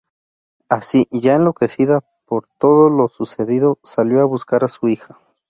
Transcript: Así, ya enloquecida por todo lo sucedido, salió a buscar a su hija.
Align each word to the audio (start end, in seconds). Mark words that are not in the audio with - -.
Así, 0.67 1.05
ya 1.11 1.35
enloquecida 1.35 2.01
por 2.25 2.47
todo 2.57 2.89
lo 2.89 3.07
sucedido, 3.07 3.77
salió 3.83 4.21
a 4.21 4.25
buscar 4.25 4.63
a 4.63 4.67
su 4.67 4.87
hija. 4.87 5.15